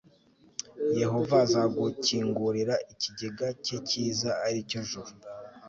yehova 1.01 1.35
azagukingurira 1.45 2.73
ikigega 2.91 3.47
cye 3.65 3.77
cyiza, 3.87 4.29
ari 4.45 4.59
cyo 4.69 4.81
juru 4.89 5.11